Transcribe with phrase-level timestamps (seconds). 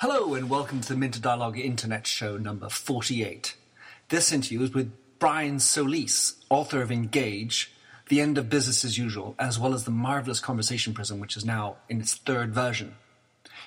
[0.00, 3.54] Hello and welcome to the Minter Dialogue Internet Show number 48.
[4.08, 7.70] This interview is with Brian Solis, author of Engage,
[8.08, 11.44] The End of Business as Usual, as well as the marvelous Conversation Prism, which is
[11.44, 12.94] now in its third version.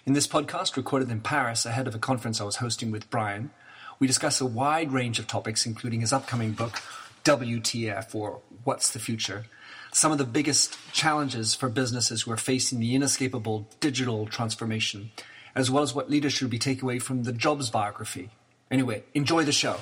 [0.07, 3.51] In this podcast, recorded in Paris ahead of a conference I was hosting with Brian,
[3.99, 6.81] we discuss a wide range of topics, including his upcoming book,
[7.25, 9.45] WTF, or What's the Future,
[9.91, 15.11] some of the biggest challenges for businesses who are facing the inescapable digital transformation,
[15.55, 18.29] as well as what leaders should be taking away from the Jobs biography.
[18.71, 19.77] Anyway, enjoy the show.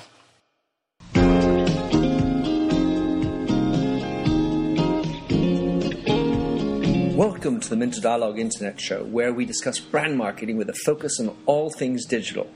[7.16, 11.20] Welcome to the Minter Dialogue Internet Show, where we discuss brand marketing with a focus
[11.20, 12.50] on all things digital.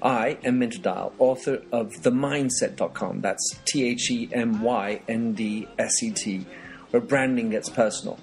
[0.00, 3.20] I am Minter Dial, author of TheMyndset.com.
[3.22, 6.46] That's T H E M Y N D S E T,
[6.90, 8.18] where branding gets personal.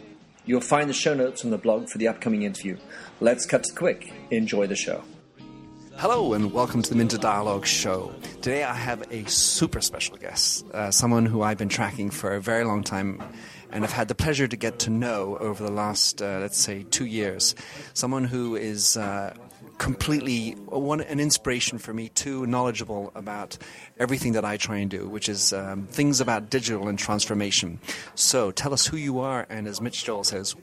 [0.46, 2.78] You'll find the show notes on the blog for the upcoming interview.
[3.22, 4.12] Let's cut to quick.
[4.30, 5.02] Enjoy the show.
[5.96, 8.14] Hello and welcome to the Minter Dialogue Show.
[8.42, 12.42] Today I have a super special guest, uh, someone who I've been tracking for a
[12.42, 13.24] very long time
[13.72, 16.84] and I've had the pleasure to get to know over the last, uh, let's say,
[16.84, 17.56] two years.
[17.94, 19.34] Someone who is uh,
[19.78, 23.58] completely one, an inspiration for me, too knowledgeable about
[24.00, 27.80] everything that I try and do, which is um, things about digital and transformation.
[28.16, 30.56] So tell us who you are, and as Mitch Joel says,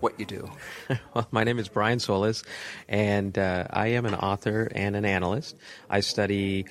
[0.00, 0.48] what you do.
[1.14, 2.42] well, my name is Brian Solis,
[2.88, 5.56] and uh, I am an author and an analyst.
[5.90, 6.66] I study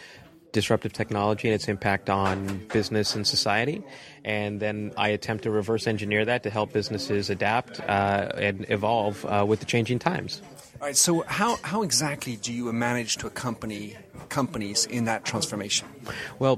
[0.52, 3.84] disruptive technology and its impact on business and society.
[4.24, 9.24] And then I attempt to reverse engineer that to help businesses adapt uh, and evolve
[9.26, 10.42] uh, with the changing times.
[10.80, 10.96] All right.
[10.96, 13.98] So, how, how exactly do you manage to accompany
[14.30, 15.88] companies in that transformation?
[16.38, 16.58] Well,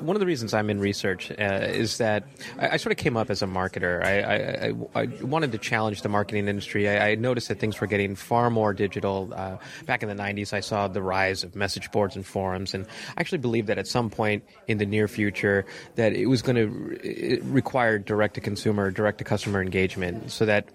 [0.00, 2.24] one of the reasons I'm in research uh, is that
[2.58, 4.04] I, I, sort of came up as a marketer.
[4.04, 6.88] I, I, I wanted to challenge the marketing industry.
[6.88, 9.32] I, noticed that things were getting far more digital.
[9.32, 12.84] Uh, back in the 90s, I saw the rise of message boards and forums, and
[13.16, 16.56] I actually believed that at some point in the near future that it was going
[16.56, 20.66] to re- require direct to consumer, direct to customer engagement, so that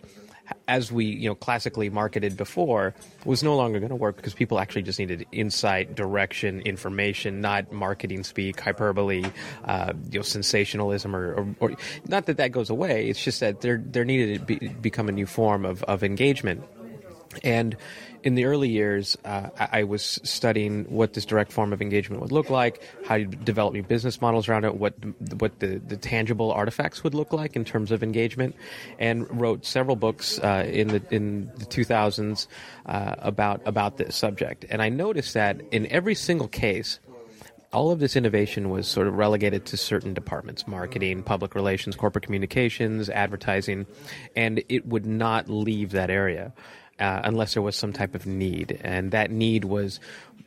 [0.68, 2.94] as we you know classically marketed before
[3.26, 7.72] was no longer going to work because people actually just needed insight, direction, information, not
[7.72, 9.24] marketing speak, hyperbole,
[9.66, 11.72] uh, you know, sensationalism, or, or, or,
[12.08, 13.10] not that that goes away.
[13.10, 16.64] It's just that there there needed to be, become a new form of, of engagement.
[17.44, 17.76] And
[18.24, 22.32] in the early years, uh, I, was studying what this direct form of engagement would
[22.32, 24.94] look like, how you develop new business models around it, what
[25.36, 28.56] what the, the tangible artifacts would look like in terms of engagement,
[29.00, 32.48] and wrote several books uh, in the in the 2000s
[32.86, 34.66] uh, about about this subject.
[34.70, 37.00] And I noticed that in every single case,
[37.74, 42.26] all of this innovation was sort of relegated to certain departments marketing, public relations, corporate
[42.26, 43.86] communications, advertising,
[44.36, 46.54] and it would not leave that area
[47.00, 48.80] uh, unless there was some type of need.
[48.84, 50.00] And that need was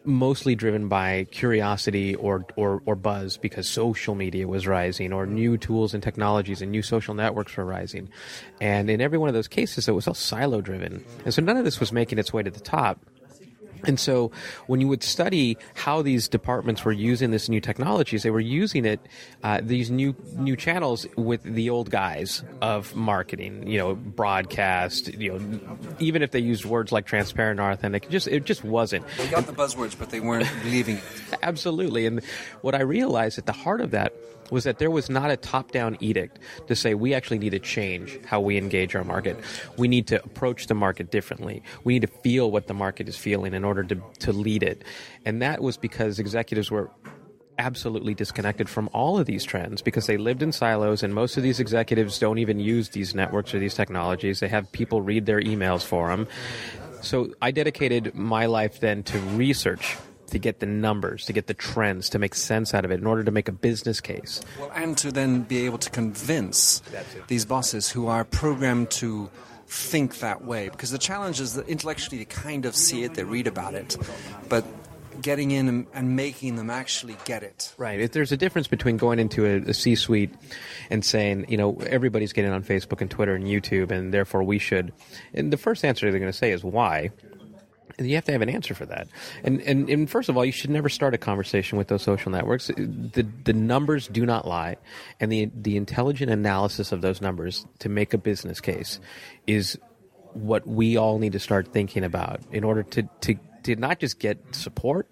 [0.05, 5.59] mostly driven by curiosity or, or, or buzz because social media was rising or new
[5.59, 8.09] tools and technologies and new social networks were rising.
[8.61, 11.05] And in every one of those cases, it was all silo driven.
[11.25, 12.99] And so none of this was making its way to the top.
[13.85, 14.31] And so
[14.67, 18.85] when you would study how these departments were using this new technologies, they were using
[18.85, 19.01] it,
[19.43, 25.39] uh, these new new channels with the old guys of marketing, you know, broadcast, you
[25.39, 25.61] know,
[25.99, 29.07] even if they used words like transparent or authentic, it just it just wasn't.
[29.17, 31.05] They got the buzzwords, but they weren't believing it.
[31.43, 32.07] Absolutely.
[32.07, 32.23] And
[32.61, 34.13] what I realized at the heart of that
[34.51, 37.59] was that there was not a top down edict to say we actually need to
[37.59, 39.39] change how we engage our market.
[39.77, 41.63] We need to approach the market differently.
[41.85, 44.85] We need to feel what the market is feeling in order to, to lead it.
[45.25, 46.91] And that was because executives were
[47.59, 51.43] absolutely disconnected from all of these trends because they lived in silos and most of
[51.43, 54.41] these executives don't even use these networks or these technologies.
[54.41, 56.27] They have people read their emails for them.
[57.03, 59.97] So I dedicated my life then to research
[60.31, 63.07] to get the numbers, to get the trends, to make sense out of it in
[63.07, 64.41] order to make a business case.
[64.59, 66.83] Well, and to then be able to convince
[67.29, 69.31] these bosses who are programmed to
[69.67, 70.69] think that way.
[70.69, 73.97] Because the challenge is that intellectually they kind of see it, they read about it,
[74.49, 74.65] but
[75.21, 77.75] getting in and, and making them actually get it.
[77.77, 78.01] Right.
[78.01, 80.35] If there's a difference between going into a a C-suite
[80.89, 84.59] and saying, you know, everybody's getting on Facebook and Twitter and YouTube, and therefore we
[84.59, 84.93] should.
[85.35, 87.11] And the first answer they're going to say is why
[87.99, 89.09] you have to have an answer for that.
[89.43, 92.31] And, and and first of all, you should never start a conversation with those social
[92.33, 92.69] networks.
[92.69, 94.77] The the numbers do not lie,
[95.19, 99.01] and the the intelligent analysis of those numbers to make a business case
[99.47, 99.79] is
[100.33, 103.35] what we all need to start thinking about in order to to
[103.65, 105.09] to not just get support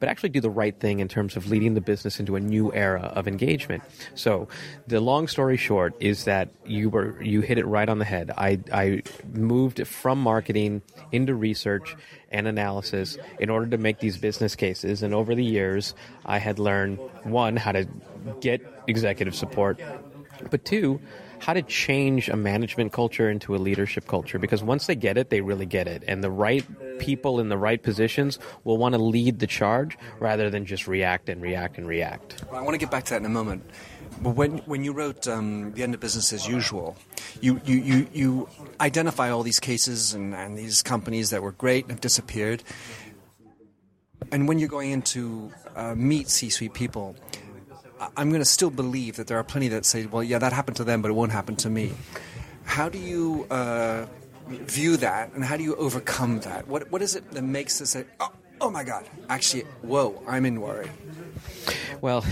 [0.00, 2.72] but actually do the right thing in terms of leading the business into a new
[2.72, 3.82] era of engagement.
[4.14, 4.48] So,
[4.86, 8.30] the long story short is that you were you hit it right on the head.
[8.36, 9.02] I I
[9.32, 10.82] moved from marketing
[11.12, 11.96] into research
[12.30, 15.94] and analysis in order to make these business cases, and over the years,
[16.26, 17.86] I had learned one how to
[18.40, 19.80] get executive support,
[20.50, 21.00] but two
[21.40, 25.30] how to change a management culture into a leadership culture because once they get it,
[25.30, 26.02] they really get it.
[26.06, 26.64] And the right
[26.98, 31.28] people in the right positions will want to lead the charge rather than just react
[31.28, 32.44] and react and react.
[32.52, 33.64] I want to get back to that in a moment.
[34.20, 36.96] But when, when you wrote um, The End of Business as Usual,
[37.40, 38.48] you, you, you, you
[38.80, 42.64] identify all these cases and, and these companies that were great and have disappeared.
[44.32, 47.14] And when you're going into uh, meet C suite people,
[48.16, 50.76] I'm going to still believe that there are plenty that say, well, yeah, that happened
[50.76, 51.92] to them, but it won't happen to me.
[52.64, 54.06] How do you uh,
[54.46, 56.68] view that, and how do you overcome that?
[56.68, 60.44] What, what is it that makes us say, oh, oh my God, actually, whoa, I'm
[60.44, 60.90] in worry?
[62.00, 62.24] Well,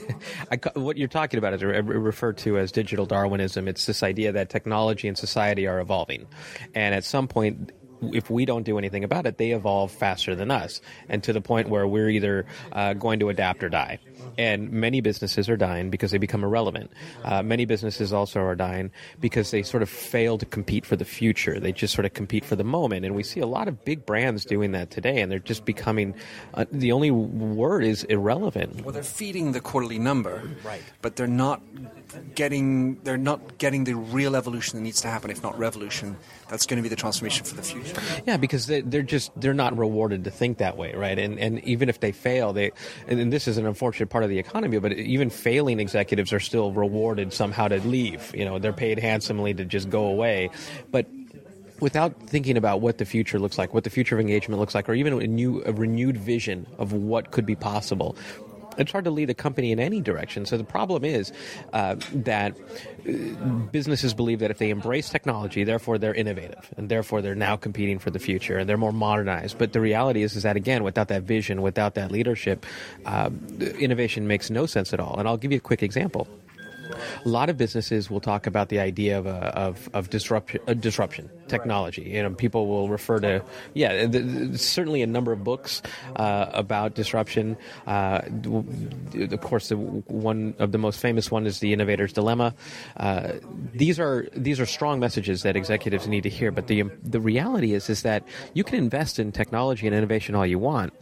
[0.52, 3.68] I, what you're talking about is referred to as digital Darwinism.
[3.68, 6.26] It's this idea that technology and society are evolving.
[6.74, 7.72] And at some point,
[8.12, 11.40] if we don't do anything about it, they evolve faster than us, and to the
[11.40, 13.98] point where we're either uh, going to adapt or die.
[14.36, 16.90] And many businesses are dying because they become irrelevant.
[17.24, 18.90] Uh, many businesses also are dying
[19.20, 21.58] because they sort of fail to compete for the future.
[21.58, 24.06] They just sort of compete for the moment, and we see a lot of big
[24.06, 26.14] brands doing that today, and they're just becoming.
[26.54, 28.84] Uh, the only word is irrelevant.
[28.84, 30.82] Well, they're feeding the quarterly number, right?
[31.02, 31.62] But they're not
[32.34, 36.16] getting they're not getting the real evolution that needs to happen, if not revolution.
[36.48, 38.00] That's going to be the transformation for the future.
[38.26, 41.18] Yeah, because they, are just they're not rewarded to think that way, right?
[41.18, 42.72] And and even if they fail, they
[43.06, 46.72] and this is an unfortunate part of the economy, but even failing executives are still
[46.72, 48.34] rewarded somehow to leave.
[48.34, 50.50] You know, they're paid handsomely to just go away,
[50.90, 51.06] but
[51.80, 54.88] without thinking about what the future looks like, what the future of engagement looks like,
[54.88, 58.16] or even a new, a renewed vision of what could be possible,
[58.78, 60.46] it's hard to lead a company in any direction.
[60.46, 61.32] So the problem is
[61.72, 62.56] uh, that
[63.06, 63.12] uh,
[63.72, 67.98] businesses believe that if they embrace technology, therefore they're innovative, and therefore they're now competing
[67.98, 69.58] for the future, and they're more modernized.
[69.58, 72.64] But the reality is, is that again, without that vision, without that leadership,
[73.04, 73.30] uh,
[73.78, 75.18] innovation makes no sense at all.
[75.18, 76.28] And I'll give you a quick example.
[77.24, 80.74] A lot of businesses will talk about the idea of a, of, of disruption, uh,
[80.74, 82.02] disruption technology.
[82.02, 83.42] You know, people will refer to
[83.74, 85.82] yeah, the, the, certainly a number of books
[86.16, 87.56] uh, about disruption.
[87.86, 88.22] Uh,
[89.14, 92.54] of course, the, one of the most famous one is the Innovator's Dilemma.
[92.96, 93.34] Uh,
[93.72, 96.50] these are these are strong messages that executives need to hear.
[96.50, 98.24] But the the reality is is that
[98.54, 100.92] you can invest in technology and innovation all you want,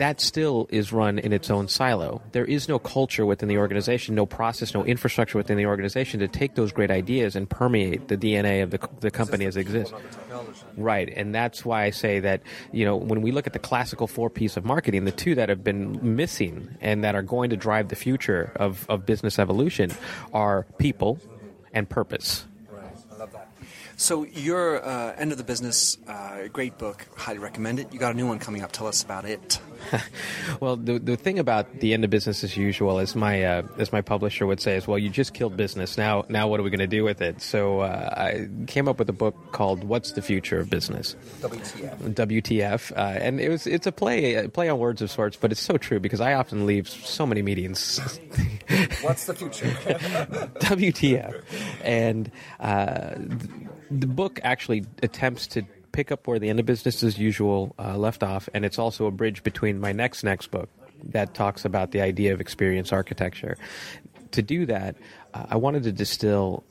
[0.00, 2.22] that still is run in its own silo.
[2.32, 6.28] There is no culture within the organization, no process, no infrastructure within the organization to
[6.28, 9.92] take those great ideas and permeate the DNA of the, the company as it exists.
[10.78, 12.40] Right, and that's why I say that
[12.72, 15.50] you know when we look at the classical four Ps of marketing, the two that
[15.50, 19.92] have been missing and that are going to drive the future of, of business evolution
[20.32, 21.18] are people
[21.74, 22.46] and purpose.
[24.00, 27.92] So your uh, end of the business, uh, great book, highly recommend it.
[27.92, 28.72] You got a new one coming up.
[28.72, 29.60] Tell us about it.
[30.60, 33.92] well, the the thing about the end of business as usual, as my uh, as
[33.92, 35.98] my publisher would say, is well, you just killed business.
[35.98, 37.42] Now now what are we going to do with it?
[37.42, 42.14] So uh, I came up with a book called "What's the Future of Business." WTF.
[42.14, 45.52] WTF, uh, and it was it's a play a play on words of sorts, but
[45.52, 47.98] it's so true because I often leave so many meetings.
[49.02, 49.66] What's the future?
[50.60, 51.42] WTF,
[51.84, 52.30] and
[52.60, 53.14] uh,
[53.90, 57.96] the book actually attempts to pick up where the end of business as usual uh,
[57.96, 60.68] left off, and it's also a bridge between my next next book
[61.02, 63.56] that talks about the idea of experience architecture.
[64.32, 64.96] To do that,
[65.34, 66.62] uh, I wanted to distill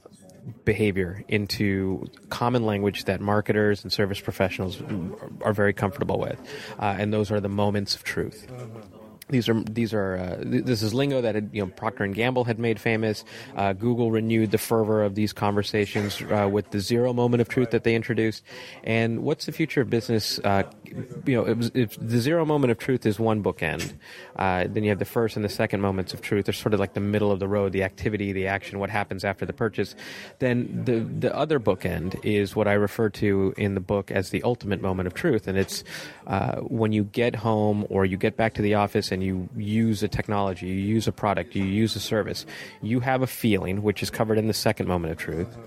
[0.66, 4.82] behavior into common language that marketers and service professionals
[5.42, 6.40] are very comfortable with,
[6.80, 8.48] uh, and those are the moments of truth.
[9.30, 12.46] These are these are uh, this is lingo that had, you know Procter and Gamble
[12.46, 13.24] had made famous.
[13.56, 17.72] Uh, Google renewed the fervor of these conversations uh, with the zero moment of truth
[17.72, 18.44] that they introduced.
[18.84, 20.40] And what's the future of business?
[20.40, 20.64] Uh,
[21.26, 21.46] you know,
[21.76, 23.94] it, the zero moment of truth is one bookend.
[24.36, 26.46] Uh, then you have the first and the second moments of truth.
[26.46, 29.24] They're sort of like the middle of the road, the activity, the action, what happens
[29.24, 29.96] after the purchase.
[30.40, 34.42] Then the the other bookend is what I refer to in the book as the
[34.44, 35.84] ultimate moment of truth, and it's
[36.26, 39.50] uh, when you get home or you get back to the office and and you
[39.62, 42.46] use a technology, you use a product, you use a service,
[42.82, 45.58] you have a feeling, which is covered in the second moment of truth.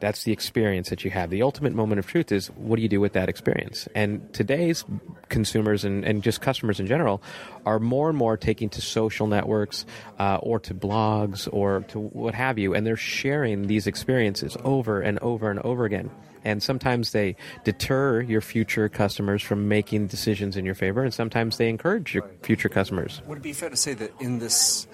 [0.00, 1.30] That's the experience that you have.
[1.30, 3.88] The ultimate moment of truth is what do you do with that experience?
[3.94, 4.84] And today's
[5.28, 7.22] consumers and, and just customers in general
[7.68, 9.84] are more and more taking to social networks
[10.18, 14.94] uh, or to blogs or to what have you, and they're sharing these experiences over
[15.08, 16.08] and over and over again
[16.44, 21.56] And sometimes they deter your future customers from making decisions in your favor, and sometimes
[21.56, 23.20] they encourage your future customers.
[23.26, 24.86] Would it be fair to say that in this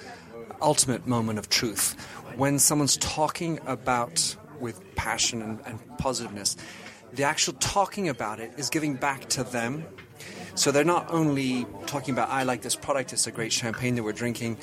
[0.61, 1.95] ultimate moment of truth,
[2.37, 6.57] when someone's talking about with passion and, and positiveness,
[7.13, 9.85] the actual talking about it is giving back to them
[10.55, 14.03] so they're not only talking about, I like this product, it's a great champagne that
[14.03, 14.59] we're drinking.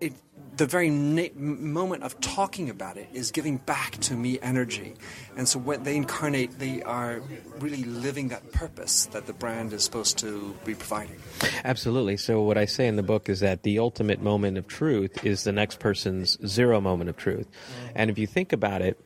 [0.00, 0.12] It,
[0.56, 4.94] the very na- moment of talking about it is giving back to me energy.
[5.36, 7.20] And so when they incarnate, they are
[7.58, 11.16] really living that purpose that the brand is supposed to be providing.
[11.64, 12.16] Absolutely.
[12.16, 15.44] So what I say in the book is that the ultimate moment of truth is
[15.44, 17.48] the next person's zero moment of truth.
[17.94, 19.00] And if you think about it,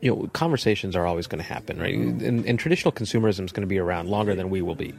[0.00, 1.94] you know, conversations are always going to happen, right?
[1.94, 4.94] And, and, traditional consumerism is going to be around longer than we will be.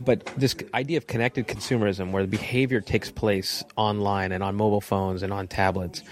[0.00, 4.80] But this idea of connected consumerism, where the behavior takes place online and on mobile
[4.80, 6.02] phones and on tablets,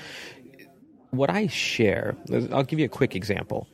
[1.11, 2.17] what I share,
[2.51, 3.69] I'll give you a quick example.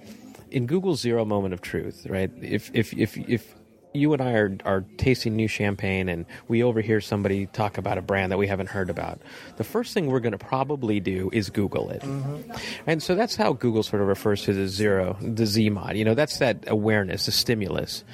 [0.51, 2.31] In Google's zero moment of truth, right?
[2.43, 3.55] If if if if
[3.93, 8.03] you and I are, are tasting new champagne and we overhear somebody talk about a
[8.03, 9.21] brand that we haven't heard about,
[9.57, 12.03] the first thing we're going to probably do is Google it.
[12.03, 12.53] Mm-hmm.
[12.87, 15.97] And so that's how Google sort of refers to the zero, the ZMOT.
[15.97, 18.05] You know, that's that awareness, the stimulus.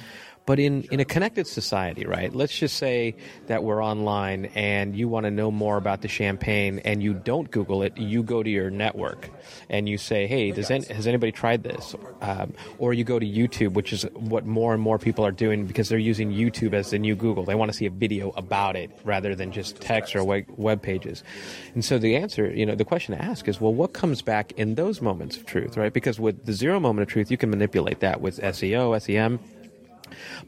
[0.47, 2.33] But in, in a connected society, right?
[2.33, 6.79] Let's just say that we're online and you want to know more about the champagne
[6.85, 9.29] and you don't Google it, you go to your network
[9.69, 11.95] and you say, hey, does any, has anybody tried this?
[12.21, 15.65] Um, or you go to YouTube, which is what more and more people are doing
[15.65, 17.43] because they're using YouTube as the new Google.
[17.43, 21.25] They want to see a video about it rather than just text or web pages.
[21.73, 24.53] And so the answer, you know, the question to ask is, well, what comes back
[24.53, 25.91] in those moments of truth, right?
[25.91, 29.41] Because with the zero moment of truth, you can manipulate that with SEO, SEM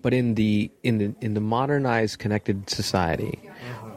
[0.01, 3.39] but in the in the in the modernized connected society,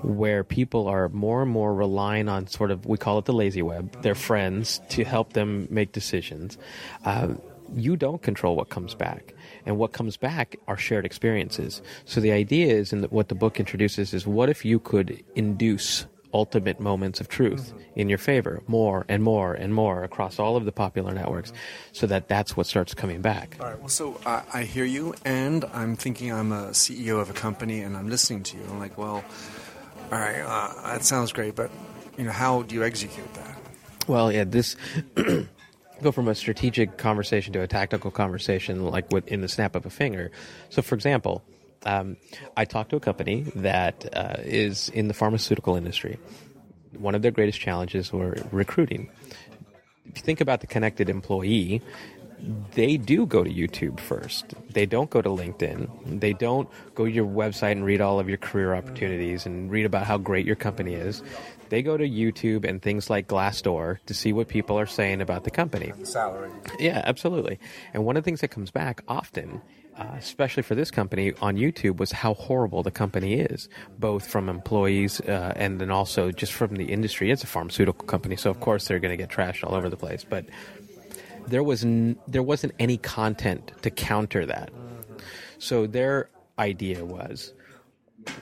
[0.03, 3.63] where people are more and more relying on sort of we call it the lazy
[3.63, 6.59] web, their friends to help them make decisions.
[7.05, 7.35] Uh,
[7.75, 12.33] you don't control what comes back and what comes back are shared experiences so the
[12.33, 16.05] idea is and what the book introduces is what if you could induce
[16.35, 20.65] ultimate moments of truth in your favor more and more and more across all of
[20.65, 21.53] the popular networks
[21.93, 23.57] so that that's what starts coming back.
[23.61, 23.79] All right.
[23.79, 27.81] Well, so I, I hear you, and I'm thinking I'm a CEO of a company,
[27.81, 28.65] and I'm listening to you.
[28.65, 29.25] I'm like, well,
[30.11, 31.71] all right, uh, that sounds great, but
[32.17, 33.59] you know, how do you execute that?
[34.07, 34.77] Well, yeah, this.
[36.03, 39.87] go from a strategic conversation to a tactical conversation like with, in the snap of
[39.87, 40.31] a finger.
[40.69, 41.43] So, for example,
[41.85, 42.17] um,
[42.57, 46.19] I talked to a company that uh, is in the pharmaceutical industry.
[46.99, 49.11] One of their greatest challenges were recruiting.
[50.07, 51.81] If you think about the connected employee,
[52.75, 54.55] they do go to YouTube first.
[54.71, 56.21] They don't go to LinkedIn.
[56.21, 59.87] They don't go to your website and read all of your career opportunities and read
[59.87, 61.23] about how great your company is.
[61.69, 65.45] They go to YouTube and things like Glassdoor to see what people are saying about
[65.45, 65.93] the company.
[66.03, 66.51] Salary.
[66.79, 67.59] Yeah, absolutely.
[67.95, 69.63] And one of the things that comes back often
[69.97, 73.69] uh, especially for this company on YouTube, was how horrible the company is,
[73.99, 77.31] both from employees uh, and then also just from the industry.
[77.31, 79.97] It's a pharmaceutical company, so of course they're going to get trashed all over the
[79.97, 80.25] place.
[80.25, 80.47] But
[81.47, 84.71] there was n- there wasn't any content to counter that.
[85.59, 87.53] So their idea was,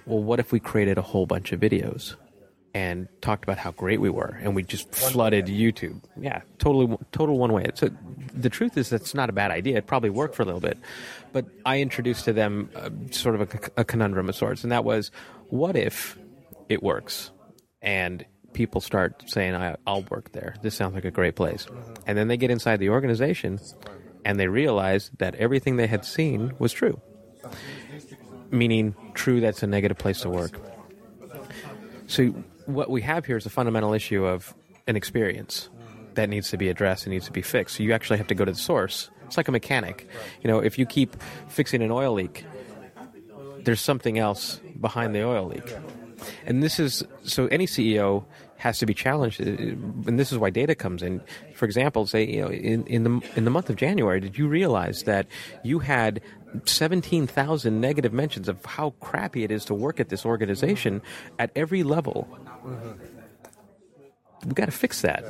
[0.07, 2.15] well, what if we created a whole bunch of videos?
[2.73, 5.55] And talked about how great we were, and we just one flooded way.
[5.55, 6.01] YouTube.
[6.17, 7.67] Yeah, totally, total one way.
[7.75, 7.91] So
[8.33, 9.79] the truth is, that's not a bad idea.
[9.79, 10.79] It probably worked for a little bit,
[11.33, 14.85] but I introduced to them uh, sort of a, a conundrum of sorts, and that
[14.85, 15.11] was,
[15.49, 16.17] what if
[16.69, 17.33] it works,
[17.83, 20.55] and people start saying, I, "I'll work there.
[20.63, 21.67] This sounds like a great place,"
[22.07, 23.59] and then they get inside the organization,
[24.25, 27.01] and they realize that everything they had seen was true,
[28.53, 29.41] meaning true.
[29.41, 30.53] That's a negative place to work.
[32.07, 32.35] So
[32.75, 34.55] what we have here is a fundamental issue of
[34.87, 35.69] an experience
[36.15, 37.77] that needs to be addressed and needs to be fixed.
[37.77, 39.11] So you actually have to go to the source.
[39.27, 40.09] It's like a mechanic.
[40.43, 41.17] You know, if you keep
[41.49, 42.45] fixing an oil leak,
[43.65, 45.75] there's something else behind the oil leak.
[46.47, 48.25] And this is so any CEO
[48.61, 51.21] has to be challenged, and this is why data comes in.
[51.55, 54.47] For example, say you know in, in the in the month of January, did you
[54.49, 55.27] realize that
[55.65, 56.21] you had
[56.65, 61.01] 17,000 negative mentions of how crappy it is to work at this organization
[61.39, 62.29] at every level.
[62.65, 63.10] Mm-hmm.
[64.45, 65.25] We've got to fix that.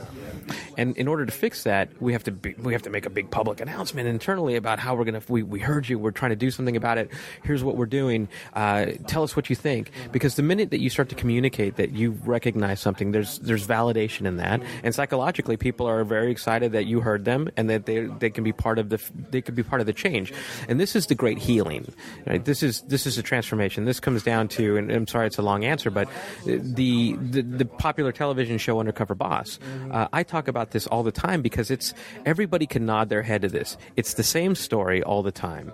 [0.76, 3.10] And in order to fix that, we have to be, we have to make a
[3.10, 5.32] big public announcement internally about how we're going to.
[5.32, 5.98] We, we heard you.
[5.98, 7.10] We're trying to do something about it.
[7.42, 8.28] Here's what we're doing.
[8.54, 9.90] Uh, tell us what you think.
[10.12, 14.26] Because the minute that you start to communicate that you recognize something, there's there's validation
[14.26, 18.04] in that, and psychologically, people are very excited that you heard them and that they
[18.06, 19.00] they can be part of the
[19.30, 20.32] they could be part of the change.
[20.68, 21.92] And this is the great healing.
[22.26, 22.44] Right?
[22.44, 23.84] This is this is a transformation.
[23.84, 26.08] This comes down to, and I'm sorry, it's a long answer, but
[26.44, 29.58] the the, the popular television show under undercover boss.
[29.90, 31.94] Uh, I talk about this all the time because it's
[32.26, 33.76] everybody can nod their head to this.
[33.96, 35.72] It's the same story all the time.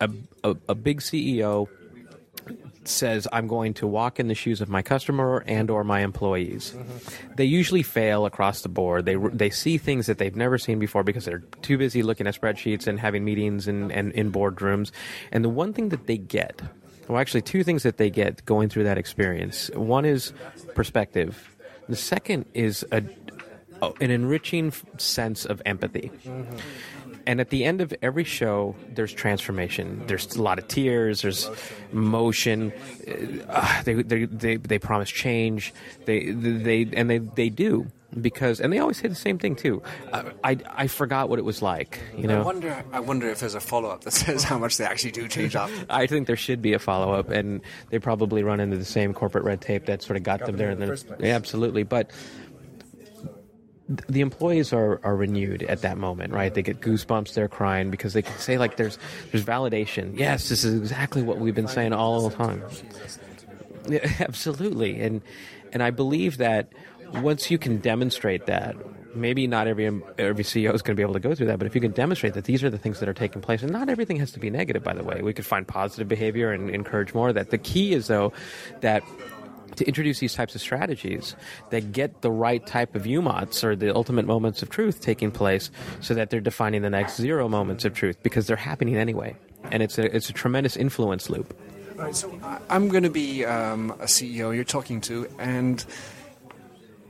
[0.00, 0.10] A,
[0.44, 1.68] a, a big CEO
[2.84, 6.74] says I'm going to walk in the shoes of my customer and or my employees.
[6.74, 7.34] Mm-hmm.
[7.36, 9.04] They usually fail across the board.
[9.04, 12.40] They they see things that they've never seen before because they're too busy looking at
[12.40, 14.90] spreadsheets and having meetings and, and in boardrooms.
[15.32, 16.62] And the one thing that they get,
[17.08, 19.70] well, actually, two things that they get going through that experience.
[19.74, 20.32] One is
[20.74, 21.57] perspective.
[21.88, 23.02] The second is a,
[23.80, 26.10] an enriching sense of empathy.
[26.24, 26.58] Mm-hmm
[27.28, 30.02] and at the end of every show, there's transformation.
[30.06, 31.20] There's a lot of tears.
[31.20, 31.50] There's
[31.92, 32.72] motion.
[33.46, 35.74] Uh, they, they, they, they promise change.
[36.06, 37.86] They, they, and they, they do
[38.20, 39.82] because, and they always say the same thing too.
[40.12, 42.00] Uh, I, I forgot what it was like.
[42.16, 42.40] You know.
[42.40, 42.84] I wonder.
[42.92, 45.54] I wonder if there's a follow up that says how much they actually do change
[45.56, 45.70] up.
[45.90, 47.60] I think there should be a follow up, and
[47.90, 50.56] they probably run into the same corporate red tape that sort of got, got them
[50.56, 51.20] there in the, first place.
[51.22, 52.10] Yeah, absolutely, but
[53.88, 56.52] the employees are, are renewed at that moment, right?
[56.52, 58.98] They get goosebumps, they're crying because they can say like there's
[59.32, 60.18] there's validation.
[60.18, 62.62] Yes, this is exactly what we've been saying all the time.
[63.88, 65.00] Yeah, absolutely.
[65.00, 65.22] And
[65.72, 66.72] and I believe that
[67.14, 68.76] once you can demonstrate that,
[69.14, 69.86] maybe not every
[70.18, 71.92] every CEO is going to be able to go through that, but if you can
[71.92, 74.40] demonstrate that these are the things that are taking place, and not everything has to
[74.40, 77.32] be negative, by the way, we could find positive behavior and encourage more.
[77.32, 78.32] That the key is though
[78.80, 79.02] that
[79.76, 81.36] to introduce these types of strategies
[81.70, 85.70] that get the right type of UMOTs or the ultimate moments of truth taking place
[86.00, 89.36] so that they're defining the next zero moments of truth because they're happening anyway.
[89.70, 91.56] And it's a, it's a tremendous influence loop.
[91.94, 92.32] Right, so
[92.70, 95.84] I'm going to be um, a CEO you're talking to, and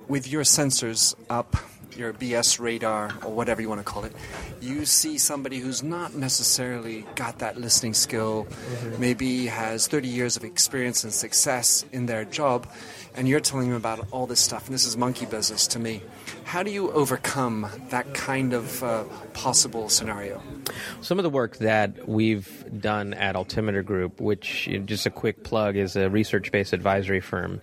[0.08, 1.56] with your sensors up,
[1.96, 4.12] your BS radar, or whatever you want to call it,
[4.60, 9.00] you see somebody who's not necessarily got that listening skill, mm-hmm.
[9.00, 12.66] maybe has 30 years of experience and success in their job,
[13.14, 16.02] and you're telling them about all this stuff, and this is monkey business to me.
[16.44, 20.40] How do you overcome that kind of uh, possible scenario?
[21.02, 25.76] Some of the work that we've done at Altimeter Group, which just a quick plug,
[25.76, 27.60] is a research based advisory firm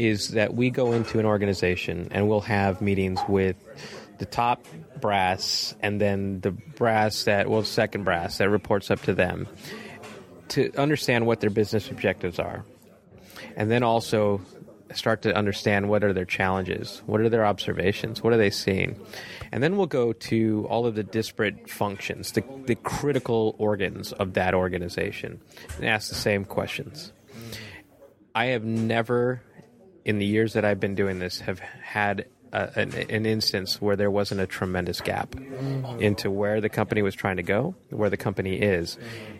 [0.00, 3.56] is that we go into an organization and we'll have meetings with
[4.18, 4.66] the top
[4.98, 9.46] brass and then the brass that, well, second brass that reports up to them
[10.48, 12.64] to understand what their business objectives are.
[13.56, 14.40] And then also
[14.94, 18.98] start to understand what are their challenges, what are their observations, what are they seeing.
[19.52, 24.32] And then we'll go to all of the disparate functions, the, the critical organs of
[24.32, 25.42] that organization,
[25.76, 27.12] and ask the same questions.
[28.34, 29.42] I have never
[30.04, 34.10] in the years that I've been doing this, have had an, an, instance where there
[34.10, 35.34] wasn't a tremendous gap
[35.98, 38.98] into where the company was trying to go, where the company is,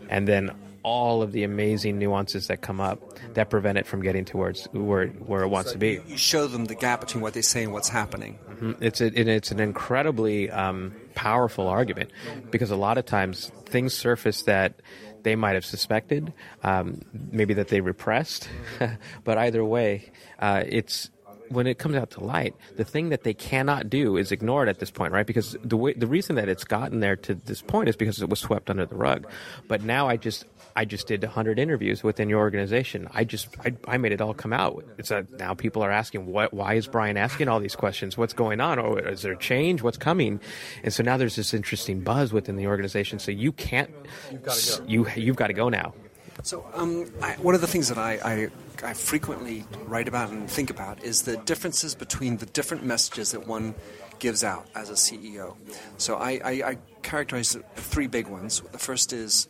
[0.08, 0.50] and then
[0.82, 3.00] all of the amazing nuances that come up
[3.34, 6.00] that prevent it from getting towards where where it wants so to be.
[6.06, 8.38] You show them the gap between what they say and what's happening.
[8.48, 8.72] Mm-hmm.
[8.82, 12.10] It's a, it's an incredibly um, powerful argument
[12.50, 14.74] because a lot of times things surface that
[15.22, 18.48] they might have suspected, um, maybe that they repressed,
[19.24, 21.10] but either way, uh, it's
[21.50, 24.68] when it comes out to light, the thing that they cannot do is ignore it
[24.68, 25.26] at this point, right?
[25.26, 28.28] Because the way, the reason that it's gotten there to this point is because it
[28.28, 29.26] was swept under the rug.
[29.66, 30.44] But now I just
[30.76, 33.08] I just did 100 interviews within your organization.
[33.12, 34.84] I just I, I made it all come out.
[34.98, 38.16] It's a, now people are asking what why is Brian asking all these questions?
[38.16, 38.78] What's going on?
[38.78, 39.82] Or is there a change?
[39.82, 40.40] What's coming?
[40.82, 43.18] And so now there's this interesting buzz within the organization.
[43.18, 43.90] So you can't
[44.30, 44.86] you've got to go.
[44.86, 45.94] You you've got to go now.
[46.42, 48.48] So, um, I, one of the things that I,
[48.82, 53.32] I, I, frequently write about and think about is the differences between the different messages
[53.32, 53.74] that one
[54.20, 55.56] gives out as a CEO.
[55.98, 58.62] So, I, I, I characterize three big ones.
[58.72, 59.48] The first is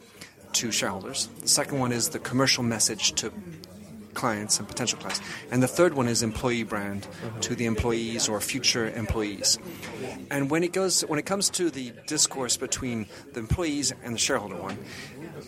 [0.55, 3.33] to shareholders, the second one is the commercial message to
[4.15, 5.21] clients and potential clients.
[5.51, 7.41] And the third one is employee brand uh-huh.
[7.41, 9.59] to the employees or future employees.
[10.31, 14.19] And when it goes when it comes to the discourse between the employees and the
[14.19, 14.77] shareholder one,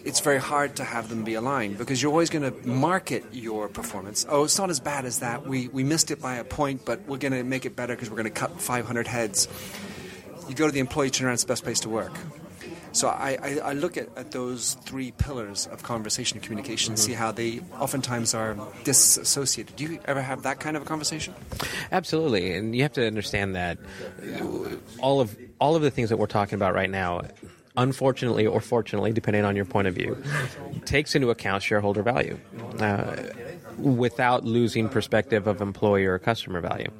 [0.05, 3.69] it's very hard to have them be aligned because you're always going to market your
[3.69, 4.27] performance.
[4.29, 5.47] Oh, it's not as bad as that.
[5.47, 8.11] We, we missed it by a point, but we're going to make it better because
[8.11, 9.49] we're going to cut 500 heads.
[10.49, 12.13] You go to the employee, turn around, it's the best place to work.
[12.93, 17.03] So I, I, I look at, at those three pillars of conversation and communication, mm-hmm.
[17.03, 19.77] see how they oftentimes are disassociated.
[19.77, 21.35] Do you ever have that kind of a conversation?
[21.91, 23.79] Absolutely, and you have to understand that
[24.99, 27.23] all of all of the things that we're talking about right now
[27.77, 30.23] unfortunately or fortunately, depending on your point of view,
[30.85, 32.39] takes into account shareholder value
[32.81, 33.17] uh,
[33.79, 36.91] without losing perspective of employee or customer value.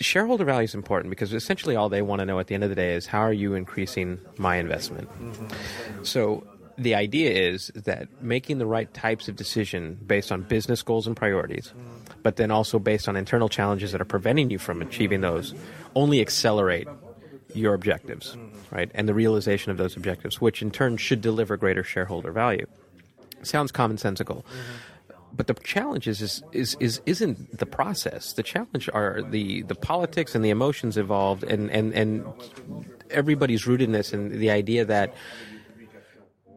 [0.00, 2.70] Shareholder value is important because essentially all they want to know at the end of
[2.70, 5.08] the day is how are you increasing my investment.
[5.10, 6.04] Mm-hmm.
[6.04, 6.44] So
[6.78, 11.16] the idea is that making the right types of decision based on business goals and
[11.16, 11.72] priorities,
[12.22, 15.54] but then also based on internal challenges that are preventing you from achieving those,
[15.94, 16.88] only accelerate
[17.54, 18.36] your objectives,
[18.70, 18.90] right?
[18.94, 22.66] And the realization of those objectives, which in turn should deliver greater shareholder value.
[23.42, 24.44] Sounds commonsensical.
[25.34, 28.34] But the challenge is, is is is isn't the process.
[28.34, 32.24] The challenge are the, the politics and the emotions involved and, and, and
[33.10, 35.14] everybody's rootedness and the idea that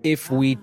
[0.04, 0.58] if we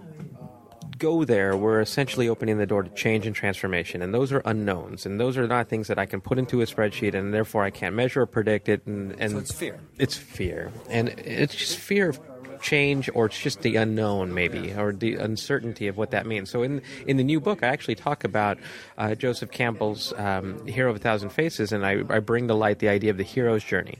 [1.03, 5.05] go there, we're essentially opening the door to change and transformation, and those are unknowns,
[5.05, 7.71] and those are not things that I can put into a spreadsheet, and therefore I
[7.71, 8.87] can't measure or predict it.
[8.87, 9.81] And, and So it's fear.
[9.99, 12.21] It's fear, and it's just fear of
[12.63, 16.51] change, or it's just the unknown, maybe, or the uncertainty of what that means.
[16.51, 18.59] So in in the new book, I actually talk about
[18.97, 22.79] uh, Joseph Campbell's um, Hero of a Thousand Faces, and I, I bring to light
[22.79, 23.99] the idea of the hero's journey,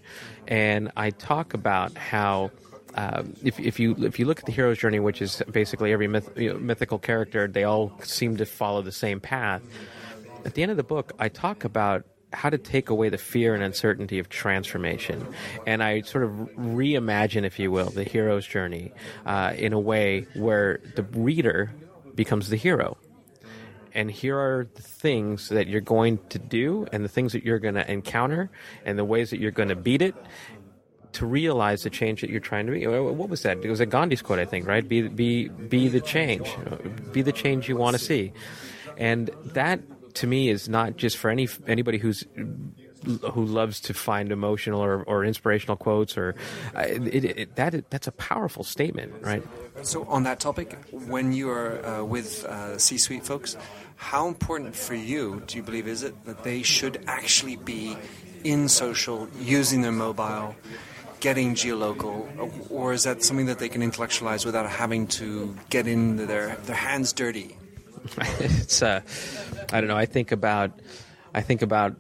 [0.49, 2.51] and I talk about how
[2.95, 6.09] um, if, if you if you look at the hero's journey, which is basically every
[6.09, 9.63] myth, you know, mythical character, they all seem to follow the same path.
[10.45, 13.55] At the end of the book, I talk about how to take away the fear
[13.55, 15.27] and uncertainty of transformation,
[15.67, 18.93] and I sort of reimagine, if you will, the hero's journey
[19.27, 21.73] uh, in a way where the reader
[22.15, 22.99] becomes the hero
[23.95, 27.59] and here are the things that you're going to do and the things that you're
[27.59, 28.51] going to encounter
[28.85, 30.15] and the ways that you're going to beat it
[31.13, 32.87] to realize the change that you're trying to be.
[32.87, 33.63] What was that?
[33.63, 34.87] It was a Gandhi's quote, I think, right?
[34.87, 36.49] Be be be the change,
[37.13, 38.33] be the change you want to see,
[38.97, 39.81] and that
[40.15, 42.25] to me is not just for any anybody who's
[43.33, 46.35] who loves to find emotional or, or inspirational quotes or
[46.77, 49.43] uh, it, it, that that's a powerful statement, right?
[49.83, 53.57] So, on that topic, when you are uh, with uh, C suite folks,
[53.97, 57.97] how important for you do you believe is it that they should actually be
[58.45, 60.57] in social, using their mobile,
[61.21, 62.29] getting geolocal,
[62.71, 66.77] or is that something that they can intellectualize without having to get in their, their
[66.77, 67.57] hands dirty?
[68.41, 69.01] it's, uh,
[69.73, 70.73] I don't know, I think about,
[71.35, 71.97] I think about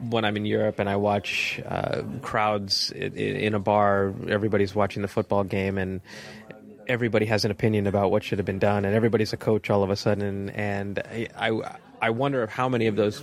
[0.00, 5.08] when I'm in Europe and I watch uh, crowds in, a bar, everybody's watching the
[5.08, 6.00] football game and
[6.88, 9.82] everybody has an opinion about what should have been done, and everybody's a coach all
[9.82, 10.50] of a sudden.
[10.50, 13.22] And I, I, I wonder how many of those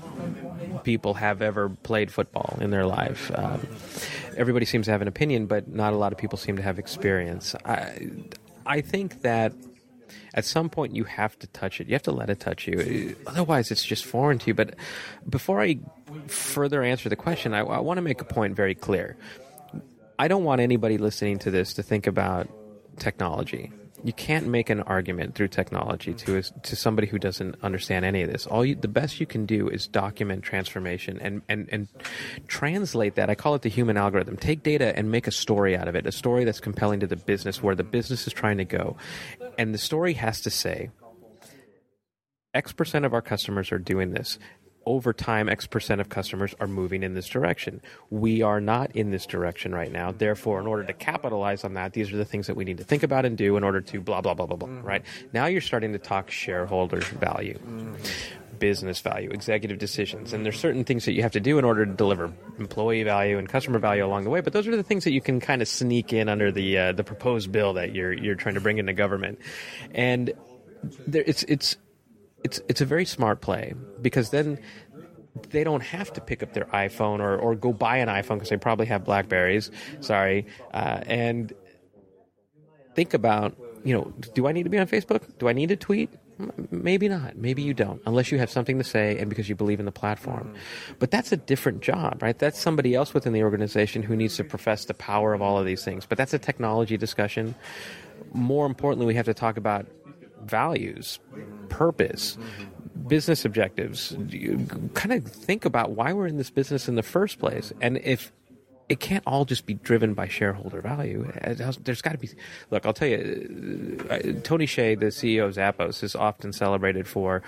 [0.84, 3.32] people have ever played football in their life.
[3.34, 3.66] Um,
[4.36, 6.80] everybody seems to have an opinion, but not a lot of people seem to have
[6.80, 7.56] experience.
[7.66, 8.10] I,
[8.66, 9.54] I think that
[10.34, 11.88] at some point you have to touch it.
[11.88, 13.16] You have to let it touch you.
[13.28, 14.54] Otherwise, it's just foreign to you.
[14.54, 14.76] But
[15.30, 15.80] before I
[16.28, 19.18] further answer the question, I, I want to make a point very clear.
[20.20, 22.48] I don't want anybody listening to this to think about
[22.98, 23.72] technology.
[24.06, 28.30] You can't make an argument through technology to to somebody who doesn't understand any of
[28.30, 28.46] this.
[28.46, 31.88] All you, the best you can do is document transformation and, and, and
[32.48, 33.30] translate that.
[33.30, 34.36] I call it the human algorithm.
[34.36, 37.16] Take data and make a story out of it, a story that's compelling to the
[37.16, 38.98] business, where the business is trying to go,
[39.58, 40.90] and the story has to say,
[42.54, 44.38] X percent of our customers are doing this
[44.86, 47.82] over time, X percent of customers are moving in this direction.
[48.10, 50.12] We are not in this direction right now.
[50.12, 52.84] Therefore, in order to capitalize on that, these are the things that we need to
[52.84, 54.84] think about and do in order to blah, blah, blah, blah, blah, mm.
[54.84, 55.04] right?
[55.34, 57.58] Now you're starting to talk shareholders value.
[57.60, 57.96] Mm.
[58.60, 61.86] Business value, executive decisions, and there's certain things that you have to do in order
[61.86, 64.40] to deliver employee value and customer value along the way.
[64.40, 66.92] But those are the things that you can kind of sneak in under the uh,
[66.94, 69.40] the proposed bill that you're you're trying to bring into government,
[69.94, 70.32] and
[71.08, 71.76] there, it's it's
[72.44, 74.60] it's it's a very smart play because then
[75.50, 78.50] they don't have to pick up their iPhone or, or go buy an iPhone because
[78.50, 79.72] they probably have Blackberries.
[80.00, 81.54] Sorry, uh, and
[82.96, 85.38] think about you know, do I need to be on Facebook?
[85.40, 86.10] Do I need to tweet?
[86.72, 87.38] Maybe not.
[87.38, 89.92] Maybe you don't, unless you have something to say and because you believe in the
[89.92, 90.54] platform.
[91.00, 92.38] But that's a different job, right?
[92.38, 95.66] That's somebody else within the organization who needs to profess the power of all of
[95.66, 96.06] these things.
[96.06, 97.56] But that's a technology discussion.
[98.34, 99.86] More importantly, we have to talk about
[100.46, 101.20] values,
[101.70, 102.38] purpose,
[103.08, 104.16] business objectives.
[104.94, 107.74] Kind of think about why we're in this business in the first place.
[107.82, 108.32] And if
[108.90, 111.32] it can't all just be driven by shareholder value.
[111.82, 112.30] There's got to be.
[112.70, 117.42] Look, I'll tell you, uh, Tony Hsieh, the CEO of Zappos, is often celebrated for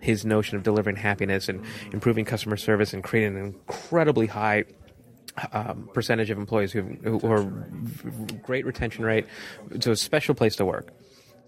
[0.00, 4.64] his notion of delivering happiness and improving customer service and creating an incredibly high
[5.52, 7.44] um, percentage of employees who, have who are
[8.42, 9.26] great retention rate.
[9.70, 10.92] It's a special place to work.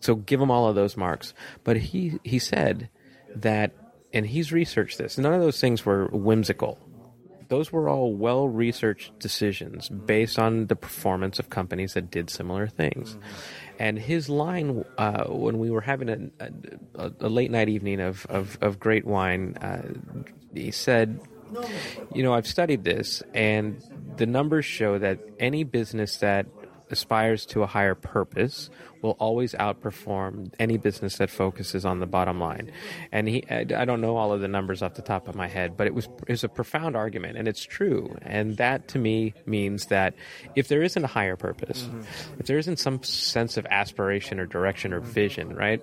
[0.01, 1.35] So give him all of those marks.
[1.65, 2.89] But he he said
[3.37, 3.73] that,
[4.13, 5.19] and he's researched this.
[5.19, 6.79] None of those things were whimsical.
[7.49, 12.69] Those were all well researched decisions based on the performance of companies that did similar
[12.69, 13.19] things.
[13.81, 16.49] And his line, uh, when we were having a,
[16.95, 19.83] a, a, late night evening of, of, of great wine, uh,
[20.55, 21.19] he said,
[22.15, 23.83] You know, I've studied this, and
[24.17, 26.47] the numbers show that any business that
[26.91, 28.71] aspires to a higher purpose
[29.03, 32.71] will always outperform any business that focuses on the bottom line.
[33.13, 35.77] And he, I don't know all of the numbers off the top of my head,
[35.77, 38.17] but it was, it was a profound argument, and it's true.
[38.23, 40.15] And that to me means that
[40.55, 42.03] if there isn't a higher purpose, mm-hmm.
[42.39, 45.83] if there isn't some sense of aspiration or direction or vision, right?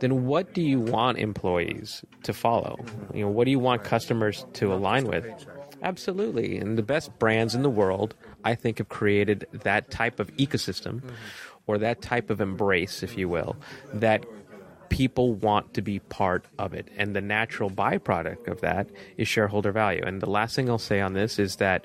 [0.00, 2.78] Then what do you want employees to follow?
[3.14, 5.24] You know, what do you want customers to align with?
[5.82, 6.58] Absolutely.
[6.58, 8.14] And the best brands in the world,
[8.46, 11.14] I think, have created that type of ecosystem mm-hmm.
[11.66, 13.56] or that type of embrace, if you will,
[13.94, 14.24] that
[14.88, 16.88] people want to be part of it.
[16.96, 20.02] And the natural byproduct of that is shareholder value.
[20.06, 21.84] And the last thing I'll say on this is that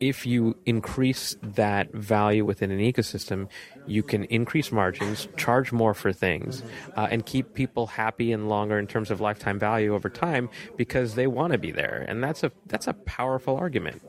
[0.00, 3.48] if you increase that value within an ecosystem,
[3.86, 6.62] you can increase margins, charge more for things,
[6.96, 11.14] uh, and keep people happy and longer in terms of lifetime value over time because
[11.14, 12.04] they want to be there.
[12.08, 14.02] And that's a that's a powerful argument.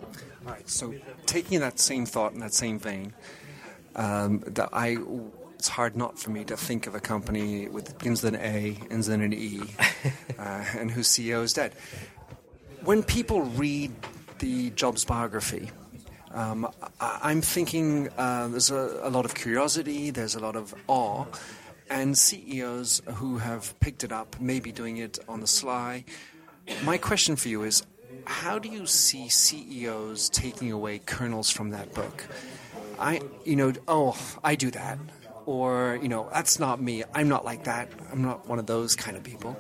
[0.45, 0.67] All right.
[0.67, 0.93] So
[1.25, 3.13] taking that same thought in that same vein,
[3.95, 4.97] um, that I
[5.65, 8.77] it's hard not for me to think of a company with begins with an A,
[8.91, 9.61] ends in an E,
[10.39, 11.73] uh, and whose CEO is dead.
[12.83, 13.91] When people read
[14.37, 15.71] the Jobs biography,
[16.31, 20.75] um, I, am thinking uh, there's a, a, lot of curiosity, there's a lot of
[20.87, 21.25] awe,
[21.89, 26.05] and CEOs who have picked it up may be doing it on the sly.
[26.83, 27.83] My question for you is
[28.25, 32.25] how do you see CEOs taking away kernels from that book?
[32.99, 34.97] I, you know, oh, I do that.
[35.45, 37.03] Or, you know, that's not me.
[37.13, 37.89] I'm not like that.
[38.11, 39.57] I'm not one of those kind of people.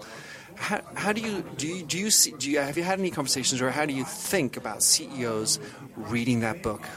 [0.55, 3.11] How, how do you do you do you see do you have you had any
[3.11, 5.59] conversations or how do you think about CEOs
[5.97, 6.87] reading that book?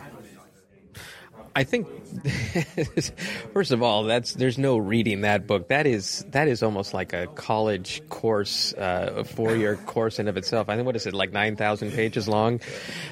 [1.58, 1.88] I think
[3.52, 5.66] first of all, that's there's no reading that book.
[5.70, 10.28] That is that is almost like a college course, uh, a four year course in
[10.28, 10.68] of itself.
[10.68, 12.60] I think what is it like nine thousand pages long?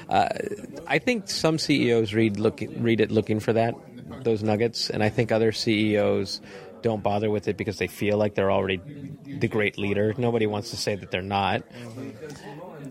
[0.07, 0.29] Uh,
[0.87, 3.75] I think some CEOs read look read it looking for that
[4.23, 6.39] those nuggets, and I think other CEOs
[6.81, 8.79] don't bother with it because they feel like they're already
[9.25, 10.15] the great leader.
[10.17, 11.63] Nobody wants to say that they're not.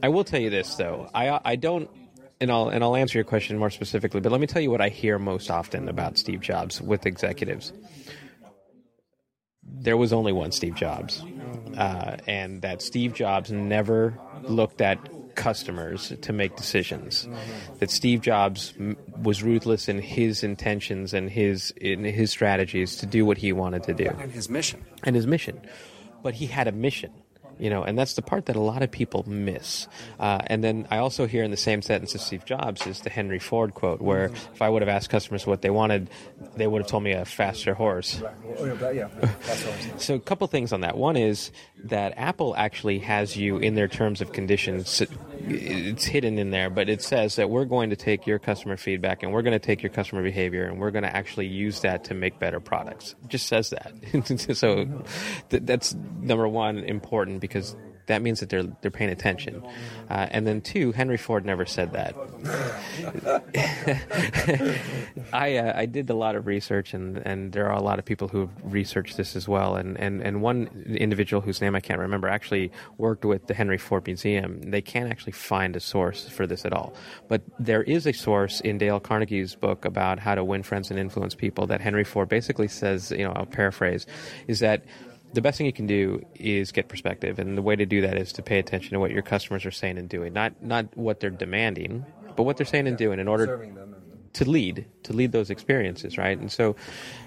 [0.02, 1.08] I will tell you this though.
[1.14, 1.88] I I don't
[2.40, 4.80] and I'll and I'll answer your question more specifically, but let me tell you what
[4.80, 7.72] I hear most often about Steve Jobs with executives.
[9.62, 11.22] There was only one Steve Jobs,
[11.76, 14.98] uh, and that Steve Jobs never looked at
[15.34, 17.28] customers to make decisions.
[17.78, 23.06] That Steve Jobs m- was ruthless in his intentions and his in his strategies to
[23.06, 25.60] do what he wanted to do, and his mission, and his mission.
[26.22, 27.12] But he had a mission
[27.58, 29.86] you know, and that's the part that a lot of people miss.
[30.18, 33.10] Uh, and then I also hear in the same sentence of Steve Jobs is the
[33.10, 36.10] Henry Ford quote, where if I would have asked customers what they wanted,
[36.56, 38.22] they would have told me a faster horse.
[39.98, 40.96] so a couple things on that.
[40.96, 41.50] One is
[41.84, 45.02] that Apple actually has you in their terms of conditions.
[45.48, 49.22] It's hidden in there, but it says that we're going to take your customer feedback
[49.22, 52.04] and we're going to take your customer behavior and we're going to actually use that
[52.04, 53.14] to make better products.
[53.24, 53.92] It just says that.
[54.56, 54.86] so
[55.50, 59.64] th- that's number one important because that means that they're they're paying attention.
[60.08, 62.14] Uh, and then two, Henry Ford never said that.
[65.32, 68.04] I uh, I did a lot of research, and, and there are a lot of
[68.04, 69.76] people who have researched this as well.
[69.76, 73.78] And, and, and one individual whose name I can't remember actually worked with the Henry
[73.78, 74.70] Ford Museum.
[74.70, 76.94] They can't actually find a source for this at all,
[77.28, 81.00] but there is a source in Dale Carnegie's book about how to win friends and
[81.00, 83.10] influence people that Henry Ford basically says.
[83.10, 84.06] You know, I'll paraphrase,
[84.46, 84.84] is that
[85.36, 88.18] the best thing you can do is get perspective, and the way to do that
[88.18, 91.20] is to pay attention to what your customers are saying and doing, not not what
[91.20, 93.70] they're demanding, but what they're saying and doing in order
[94.32, 96.38] to lead to lead those experiences, right?
[96.38, 96.74] And so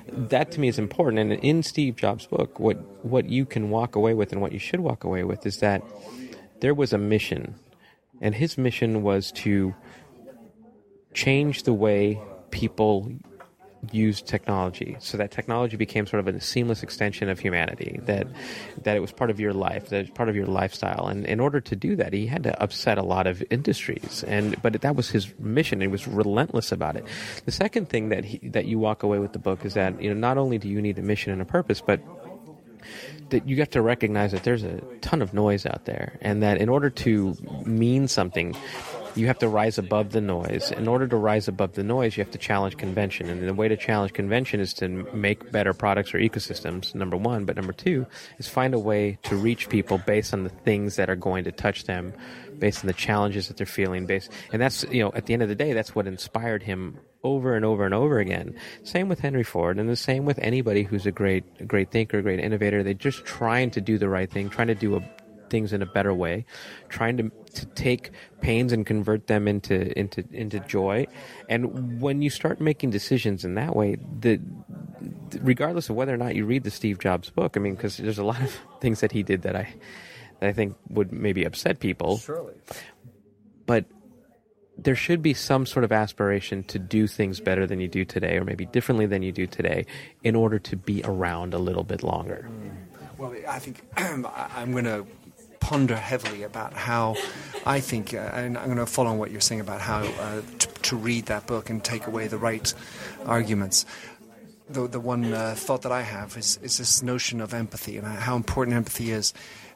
[0.07, 1.19] that to me is important.
[1.19, 4.59] And in Steve Jobs' book, what what you can walk away with and what you
[4.59, 5.81] should walk away with is that
[6.59, 7.55] there was a mission,
[8.21, 9.73] and his mission was to
[11.13, 12.19] change the way
[12.51, 13.11] people
[13.91, 14.97] used technology.
[14.99, 18.27] So that technology became sort of a seamless extension of humanity that
[18.83, 21.07] that it was part of your life that it's part of your lifestyle.
[21.07, 24.23] And in order to do that he had to upset a lot of industries.
[24.27, 25.81] And but that was his mission.
[25.81, 27.05] He was relentless about it.
[27.45, 30.13] The second thing that he, that you walk away with the book is that you
[30.13, 32.01] know not only do you need a mission and a purpose but
[33.29, 36.17] that you have to recognize that there's a ton of noise out there.
[36.21, 38.55] And that in order to mean something
[39.19, 40.71] you have to rise above the noise.
[40.71, 43.29] In order to rise above the noise, you have to challenge convention.
[43.29, 47.45] And the way to challenge convention is to make better products or ecosystems, number one.
[47.45, 51.09] But number two is find a way to reach people based on the things that
[51.09, 52.13] are going to touch them,
[52.57, 54.05] based on the challenges that they're feeling.
[54.05, 56.97] Based, and that's, you know, at the end of the day, that's what inspired him
[57.23, 58.55] over and over and over again.
[58.83, 62.19] Same with Henry Ford, and the same with anybody who's a great, a great thinker,
[62.19, 62.81] a great innovator.
[62.81, 65.01] They're just trying to do the right thing, trying to do a,
[65.49, 66.45] things in a better way,
[66.87, 71.07] trying to to take pains and convert them into into into joy.
[71.49, 74.39] And when you start making decisions in that way, the
[75.41, 78.19] regardless of whether or not you read the Steve Jobs book, I mean, because there's
[78.19, 79.73] a lot of things that he did that I
[80.39, 82.17] that I think would maybe upset people.
[82.17, 82.53] Surely.
[83.65, 83.85] But
[84.77, 88.37] there should be some sort of aspiration to do things better than you do today,
[88.37, 89.85] or maybe differently than you do today,
[90.23, 92.49] in order to be around a little bit longer.
[92.49, 92.89] Mm.
[93.19, 95.05] Well, I think I'm going to
[95.59, 97.15] ponder heavily about how
[97.65, 100.41] I think, uh, and I'm going to follow on what you're saying about how uh,
[100.59, 102.73] to, to, read that book and take away the right
[103.25, 103.85] arguments.
[104.69, 108.07] The, the one uh, thought that I have is, is this notion of empathy and
[108.07, 109.33] how important empathy is.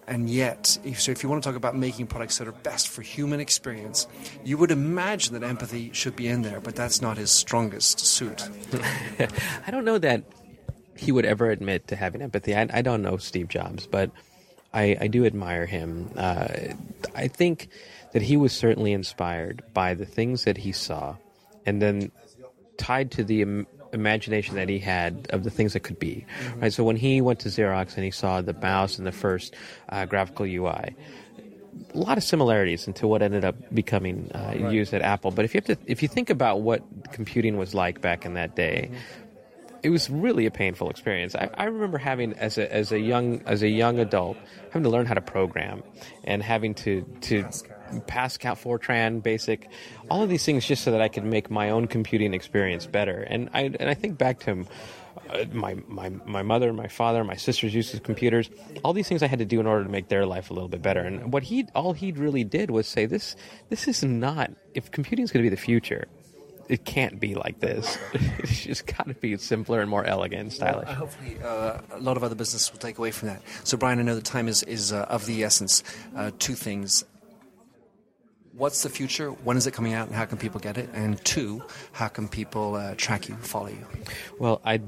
[0.07, 2.89] And yet, if, so if you want to talk about making products that are best
[2.89, 4.07] for human experience,
[4.43, 8.47] you would imagine that empathy should be in there, but that's not his strongest suit.
[9.67, 10.23] I don't know that
[10.95, 12.55] he would ever admit to having empathy.
[12.55, 14.11] I, I don't know Steve Jobs, but
[14.73, 16.09] I, I do admire him.
[16.15, 16.47] Uh,
[17.15, 17.69] I think
[18.13, 21.15] that he was certainly inspired by the things that he saw,
[21.65, 22.11] and then
[22.77, 26.25] tied to the Im- imagination that he had of the things that could be.
[26.45, 26.59] Mm-hmm.
[26.59, 26.73] Right.
[26.73, 29.55] So when he went to Xerox and he saw the mouse and the first
[29.89, 30.95] uh, graphical UI,
[31.93, 34.71] a lot of similarities into what ended up becoming uh, right.
[34.71, 35.31] used at Apple.
[35.31, 38.33] But if you have to, if you think about what computing was like back in
[38.33, 39.22] that day, mm-hmm
[39.83, 41.35] it was really a painful experience.
[41.35, 44.37] I, I, remember having as a as a young as a young adult
[44.69, 45.83] having to learn how to program
[46.23, 47.45] and having to to
[48.07, 49.69] Pascal, Fortran, Basic,
[50.09, 53.21] all of these things just so that I could make my own computing experience better.
[53.21, 54.65] And I and I think back to
[55.29, 58.49] uh, my my my mother, my father, my sisters used computers.
[58.83, 60.69] All these things I had to do in order to make their life a little
[60.69, 61.01] bit better.
[61.01, 63.35] And what he all he really did was say this
[63.69, 66.07] this is not if computing is going to be the future
[66.69, 67.97] it can't be like this.
[68.13, 70.87] it's just got to be simpler and more elegant and stylish.
[70.87, 73.41] Well, hopefully, uh, a lot of other businesses will take away from that.
[73.63, 75.83] So, Brian, I know the time is, is uh, of the essence.
[76.15, 77.03] Uh, two things.
[78.53, 79.29] What's the future?
[79.31, 80.89] When is it coming out, and how can people get it?
[80.93, 83.87] And two, how can people uh, track you, follow you?
[84.37, 84.79] Well, I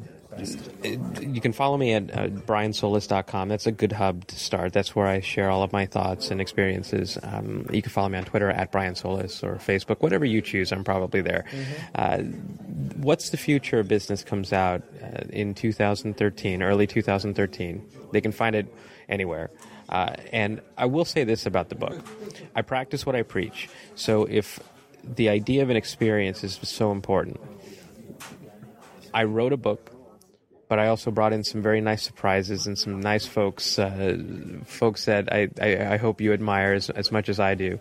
[1.22, 3.50] you can follow me at uh, briansolis.com.
[3.50, 4.74] That's a good hub to start.
[4.74, 7.18] That's where I share all of my thoughts and experiences.
[7.24, 10.72] Um, you can follow me on Twitter at Brian Solis or Facebook, whatever you choose.
[10.72, 11.46] I'm probably there.
[11.52, 11.72] Mm-hmm.
[11.96, 12.18] Uh,
[12.98, 17.90] What's the Future of Business comes out uh, in 2013, early 2013.
[18.12, 18.74] They can find it
[19.08, 19.52] anywhere.
[19.88, 22.04] Uh, and I will say this about the book
[22.56, 23.70] I practice what I preach.
[23.96, 24.60] So if
[25.04, 27.40] the idea of an experience is so important,
[29.14, 29.95] I wrote a book
[30.68, 34.18] but I also brought in some very nice surprises and some nice folks, uh,
[34.66, 37.80] folks that I, I, I, hope you admire as, as much as I do,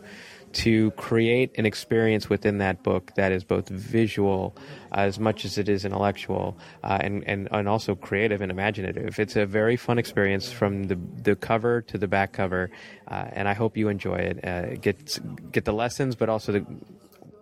[0.53, 4.57] to create an experience within that book that is both visual
[4.93, 9.19] as much as it is intellectual uh, and, and, and also creative and imaginative.
[9.19, 12.71] It's a very fun experience from the, the cover to the back cover,
[13.09, 14.45] uh, and I hope you enjoy it.
[14.45, 15.19] Uh, get,
[15.51, 16.67] get the lessons, but also the,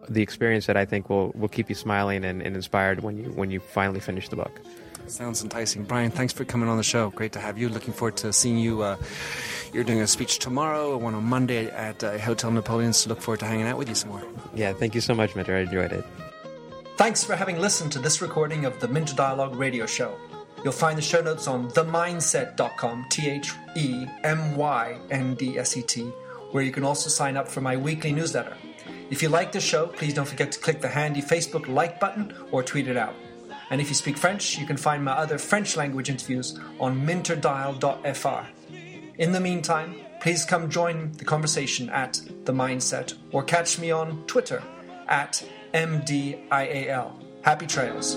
[0.09, 3.31] the experience that I think will, will keep you smiling and, and inspired when you,
[3.33, 4.61] when you finally finish the book.
[5.07, 5.85] Sounds enticing.
[5.85, 7.11] Brian, thanks for coming on the show.
[7.11, 7.69] Great to have you.
[7.69, 8.83] Looking forward to seeing you.
[8.83, 8.97] Uh,
[9.73, 13.41] you're doing a speech tomorrow, one on Monday at uh, Hotel Napoleon, so look forward
[13.41, 14.23] to hanging out with you some more.
[14.55, 15.57] Yeah, thank you so much, Minter.
[15.57, 16.05] I enjoyed it.
[16.97, 20.17] Thanks for having listened to this recording of the Minter Dialogue radio show.
[20.63, 25.77] You'll find the show notes on themyndset.com, T H E M Y N D S
[25.77, 26.03] E T,
[26.53, 28.57] where you can also sign up for my weekly newsletter.
[29.11, 32.33] If you like the show, please don't forget to click the handy Facebook like button
[32.53, 33.15] or tweet it out.
[33.73, 38.47] And if you speak French, you can find my other French language interviews on minterdial.fr.
[39.17, 44.27] In the meantime, please come join the conversation at The Myndset or catch me on
[44.27, 44.63] Twitter
[45.09, 47.15] at MDIAL.
[47.41, 48.17] Happy trails.